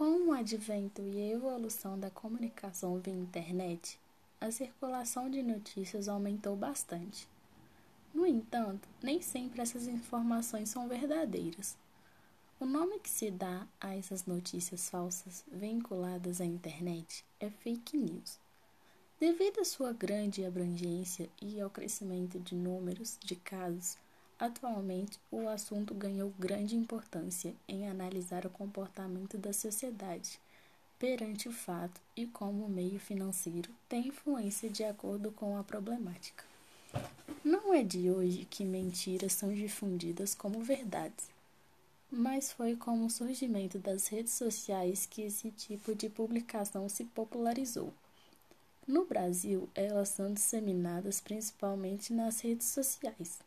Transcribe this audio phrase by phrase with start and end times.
[0.00, 4.00] Com o advento e a evolução da comunicação via internet,
[4.40, 7.28] a circulação de notícias aumentou bastante.
[8.14, 11.76] No entanto, nem sempre essas informações são verdadeiras.
[12.58, 18.38] O nome que se dá a essas notícias falsas vinculadas à internet é fake news.
[19.20, 23.98] Devido à sua grande abrangência e ao crescimento de números de casos,
[24.40, 30.40] atualmente o assunto ganhou grande importância em analisar o comportamento da sociedade
[30.98, 36.44] perante o fato e como o meio financeiro tem influência de acordo com a problemática.
[37.44, 41.28] Não é de hoje que mentiras são difundidas como verdades,
[42.10, 47.92] mas foi com o surgimento das redes sociais que esse tipo de publicação se popularizou.
[48.86, 53.38] No Brasil, elas são disseminadas principalmente nas redes sociais.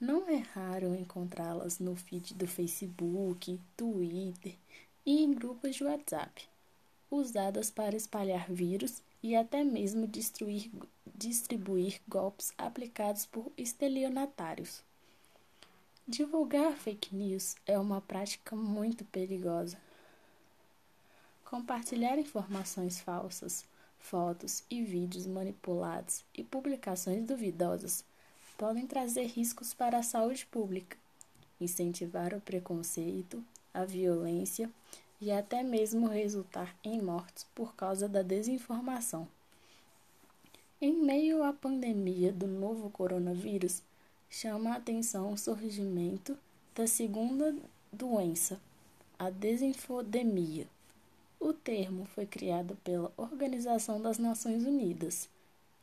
[0.00, 4.56] Não é raro encontrá-las no feed do Facebook, Twitter
[5.04, 6.48] e em grupos de WhatsApp,
[7.10, 10.70] usadas para espalhar vírus e até mesmo destruir,
[11.14, 14.82] distribuir golpes aplicados por estelionatários.
[16.08, 19.76] Divulgar fake news é uma prática muito perigosa.
[21.44, 23.66] Compartilhar informações falsas,
[23.98, 28.02] fotos e vídeos manipulados e publicações duvidosas
[28.60, 30.94] podem trazer riscos para a saúde pública,
[31.58, 34.70] incentivar o preconceito, a violência
[35.18, 39.26] e até mesmo resultar em mortes por causa da desinformação.
[40.78, 43.82] Em meio à pandemia do novo coronavírus,
[44.28, 46.36] chama a atenção o surgimento
[46.74, 47.56] da segunda
[47.90, 48.60] doença,
[49.18, 50.66] a desinfodemia.
[51.40, 55.30] O termo foi criado pela Organização das Nações Unidas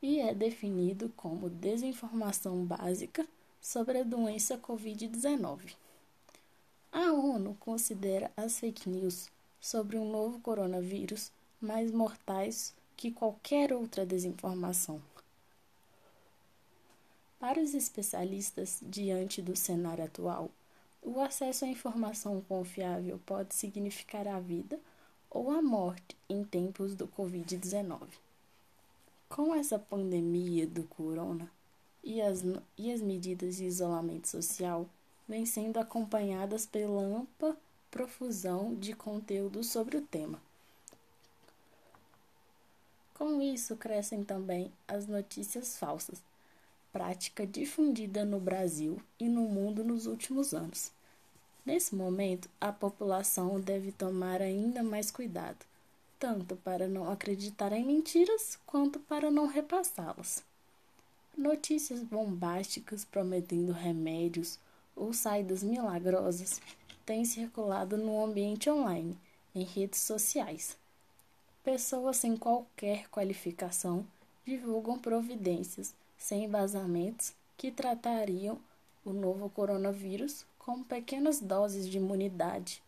[0.02, 3.28] e é definido como desinformação básica
[3.62, 5.76] sobre a doença Covid-19.
[6.92, 14.06] A ONU considera as fake news sobre um novo coronavírus mais mortais que qualquer outra
[14.06, 15.02] desinformação.
[17.40, 20.50] Para os especialistas, diante do cenário atual,
[21.04, 24.80] o acesso à informação confiável pode significar a vida
[25.30, 28.27] ou a morte em tempos do Covid-19.
[29.30, 31.52] Com essa pandemia do corona
[32.04, 32.44] e as,
[32.78, 34.90] e as medidas de isolamento social,
[35.28, 37.58] vêm sendo acompanhadas pela ampla
[37.92, 40.42] profusão de conteúdo sobre o tema.
[43.14, 46.22] Com isso, crescem também as notícias falsas,
[46.94, 50.92] prática difundida no Brasil e no mundo nos últimos anos.
[51.66, 55.66] Nesse momento, a população deve tomar ainda mais cuidado,
[56.20, 60.44] tanto para não acreditar em mentiras quanto para não repassá-las.
[61.38, 64.60] Notícias bombásticas prometendo remédios
[64.96, 66.62] ou saídas milagrosas
[67.06, 69.18] têm circulado no ambiente online,
[69.54, 70.78] em redes sociais
[71.68, 74.08] Pessoas sem qualquer qualificação
[74.46, 78.58] divulgam providências sem embasamentos que tratariam
[79.04, 82.82] o novo coronavírus com pequenas doses de imunidade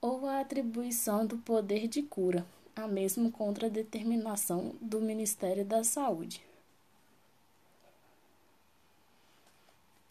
[0.00, 5.82] ou a atribuição do poder de cura, a mesmo contra a determinação do Ministério da
[5.82, 6.42] Saúde.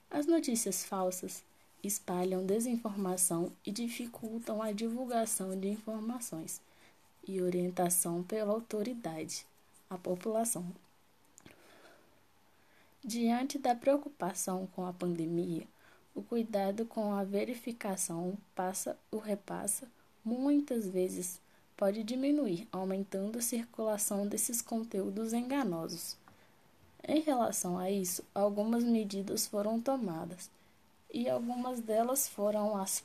[0.09, 1.43] As notícias falsas
[1.83, 6.61] espalham desinformação e dificultam a divulgação de informações
[7.27, 9.45] e orientação pela autoridade
[9.89, 10.65] à população.
[13.03, 15.67] Diante da preocupação com a pandemia,
[16.17, 19.87] o cuidado com a verificação passa o repassa
[20.25, 21.39] muitas vezes
[21.77, 26.17] pode diminuir, aumentando a circulação desses conteúdos enganosos.
[27.07, 30.49] Em relação a isso, algumas medidas foram tomadas
[31.13, 33.03] e algumas delas foram as,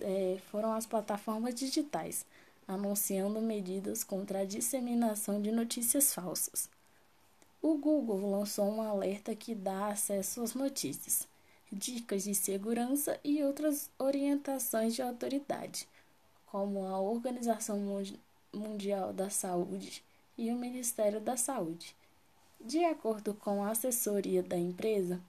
[0.00, 2.24] é, foram as plataformas digitais
[2.68, 6.70] anunciando medidas contra a disseminação de notícias falsas.
[7.60, 11.26] O Google lançou um alerta que dá acesso às notícias,
[11.72, 15.86] dicas de segurança e outras orientações de autoridade,
[16.46, 17.78] como a Organização
[18.52, 20.02] Mundial da Saúde
[20.36, 21.94] e o Ministério da Saúde.
[22.60, 25.20] De acordo com a assessoria da empresa,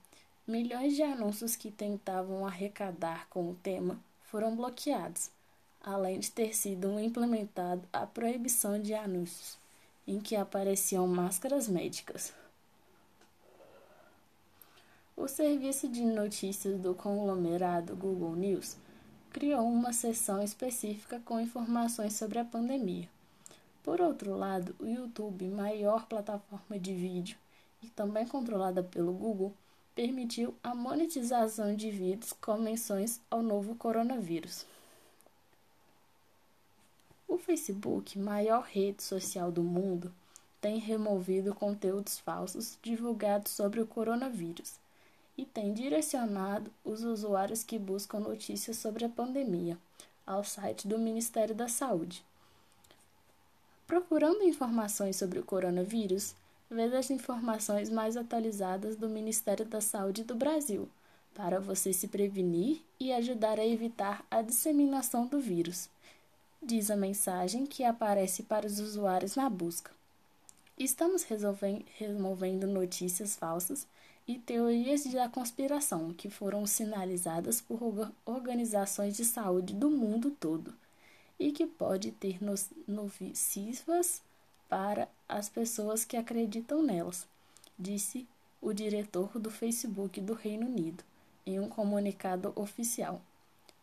[0.47, 5.29] milhões de anúncios que tentavam arrecadar com o tema foram bloqueados
[5.81, 9.57] além de ter sido implementado a proibição de anúncios
[10.07, 12.33] em que apareciam máscaras médicas.
[15.19, 18.77] O serviço de notícias do conglomerado Google News
[19.33, 23.09] criou uma seção específica com informações sobre a pandemia.
[23.83, 27.37] Por outro lado, o YouTube, maior plataforma de vídeo
[27.83, 29.53] e também controlada pelo Google,
[29.93, 34.65] permitiu a monetização de vídeos com menções ao novo coronavírus.
[37.39, 40.13] Facebook, maior rede social do mundo,
[40.61, 44.79] tem removido conteúdos falsos divulgados sobre o coronavírus
[45.39, 49.77] e tem direcionado os usuários que buscam notícias sobre a pandemia
[50.27, 52.25] ao site do Ministério da Saúde.
[53.87, 56.35] Procurando informações sobre o coronavírus,
[56.69, 60.89] veja as informações mais atualizadas do Ministério da Saúde do Brasil,
[61.33, 65.89] para você se prevenir e ajudar a evitar a disseminação do vírus.
[66.61, 69.91] Diz a mensagem que aparece para os usuários na busca.
[70.77, 71.25] Estamos
[71.97, 73.87] removendo notícias falsas
[74.29, 77.81] e teorias da conspiração que foram sinalizadas por
[78.23, 80.71] organizações de saúde do mundo todo
[81.39, 82.37] e que pode ter
[82.87, 84.21] nocivas
[84.69, 87.27] para as pessoas que acreditam nelas,
[87.77, 88.27] disse
[88.61, 91.03] o diretor do Facebook do Reino Unido
[91.43, 93.19] em um comunicado oficial.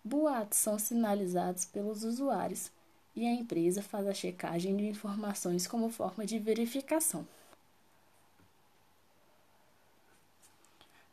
[0.04, 2.70] Boatos são sinalizados pelos usuários
[3.16, 7.26] e a empresa faz a checagem de informações como forma de verificação.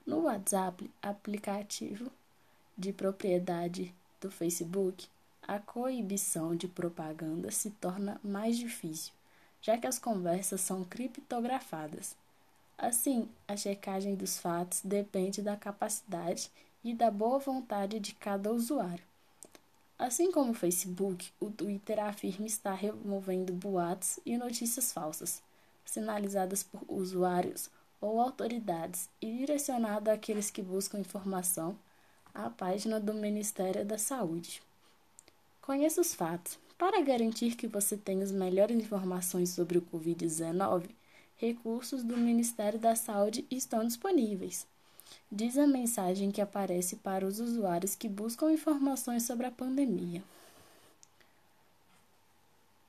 [0.05, 2.11] No WhatsApp, aplicativo
[2.77, 5.07] de propriedade do Facebook,
[5.41, 9.13] a coibição de propaganda se torna mais difícil,
[9.61, 12.17] já que as conversas são criptografadas.
[12.77, 16.51] Assim, a checagem dos fatos depende da capacidade
[16.83, 19.05] e da boa vontade de cada usuário.
[19.97, 25.41] Assim como o Facebook, o Twitter afirma estar removendo boatos e notícias falsas,
[25.85, 27.69] sinalizadas por usuários
[28.03, 31.79] ou autoridades e direcionado àqueles que buscam informação
[32.33, 34.61] à página do Ministério da Saúde.
[35.61, 36.59] Conheça os fatos.
[36.77, 40.89] Para garantir que você tenha as melhores informações sobre o Covid-19,
[41.37, 44.67] recursos do Ministério da Saúde estão disponíveis.
[45.31, 50.21] Diz a mensagem que aparece para os usuários que buscam informações sobre a pandemia.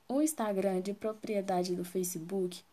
[0.09, 2.65] O Instagram de propriedade do Facebook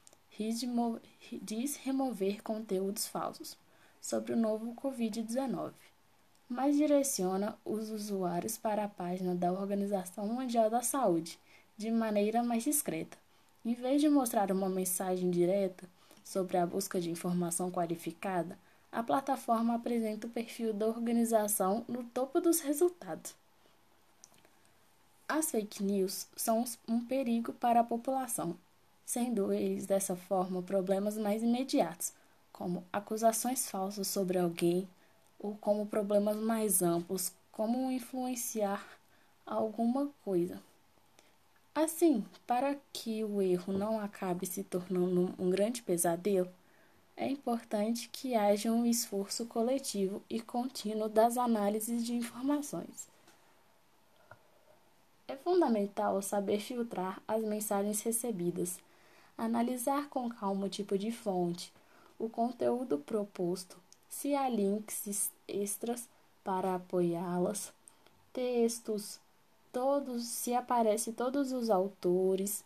[1.42, 3.57] diz remover conteúdos falsos
[4.01, 5.74] sobre o novo Covid-19
[6.51, 11.39] mas direciona os usuários para a página da Organização Mundial da Saúde
[11.78, 13.18] de maneira mais discreta.
[13.63, 15.88] Em vez de mostrar uma mensagem direta
[16.25, 18.60] sobre a busca de informação qualificada,
[18.92, 23.34] a plataforma apresenta o perfil da organização no topo dos resultados.
[25.30, 28.57] As fake news são um perigo para a população,
[29.12, 32.13] sendo eles dessa forma problemas mais imediatos,
[32.50, 34.88] como acusações falsas sobre alguém,
[35.38, 38.88] ou como problemas mais amplos, como influenciar
[39.46, 40.62] alguma coisa.
[41.75, 46.50] Assim, para que o erro não acabe se tornando um grande pesadelo,
[47.18, 53.10] é importante que haja um esforço coletivo e contínuo das análises de informações.
[55.28, 58.80] É fundamental saber filtrar as mensagens recebidas,
[59.43, 61.73] analisar com calma o tipo de fonte,
[62.19, 63.77] o conteúdo proposto,
[64.07, 66.07] se há links extras
[66.43, 67.73] para apoiá-las,
[68.31, 69.19] textos,
[69.73, 72.63] todos, se aparece todos os autores.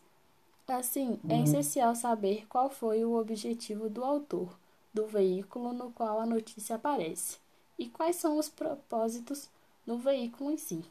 [0.68, 1.44] Assim, é uhum.
[1.44, 4.54] essencial saber qual foi o objetivo do autor
[4.92, 7.38] do veículo no qual a notícia aparece
[7.78, 9.48] e quais são os propósitos
[9.86, 10.84] no veículo em si.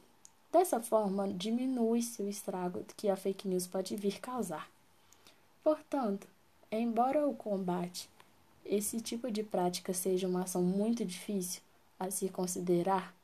[0.52, 4.70] Dessa forma, diminui-se o estrago que a fake news pode vir causar.
[5.66, 6.28] Portanto,
[6.72, 8.08] embora o combate
[8.64, 11.60] esse tipo de prática seja uma ação muito difícil
[12.00, 13.16] a se considerar,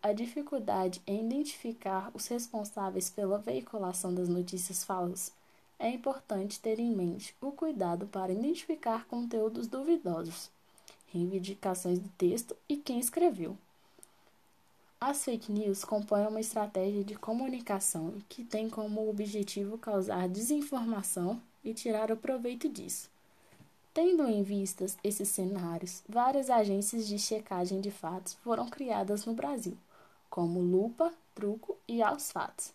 [0.00, 5.32] a dificuldade em identificar os responsáveis pela veiculação das notícias falsas
[5.80, 10.48] é importante ter em mente o cuidado para identificar conteúdos duvidosos,
[11.12, 13.58] reivindicações do texto e quem escreveu.
[15.00, 21.72] As fake news compõem uma estratégia de comunicação que tem como objetivo causar desinformação e
[21.72, 23.08] tirar o proveito disso.
[23.94, 29.78] Tendo em vistas esses cenários, várias agências de checagem de fatos foram criadas no Brasil,
[30.28, 32.72] como Lupa, Truco e Aos Fatos.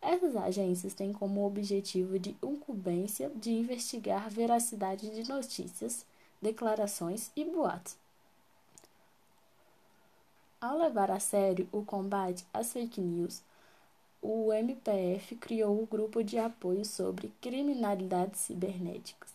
[0.00, 6.06] Essas agências têm como objetivo de incumbência de investigar veracidade de notícias,
[6.40, 8.03] declarações e boatos.
[10.64, 13.42] Ao levar a sério o combate às fake news,
[14.22, 19.28] o MPF criou o Grupo de Apoio sobre Criminalidades Cibernéticas.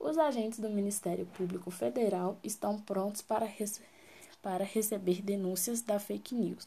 [0.00, 3.82] Os agentes do Ministério Público Federal estão prontos para, rece
[4.40, 6.66] para receber denúncias da fake news